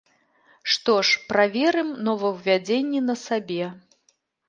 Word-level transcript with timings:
Што 0.75 0.95
ж, 1.09 1.19
праверым 1.29 1.93
новаўвядзенні 2.09 3.07
на 3.11 3.21
сабе. 3.29 3.65